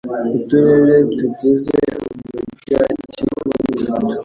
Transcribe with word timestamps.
uturere 0.37 0.95
tugize 1.17 1.75
umujyi 2.09 2.71
wa 2.79 2.85
kigali 3.13 3.51
ni 3.55 3.67
dutatu 3.71 4.15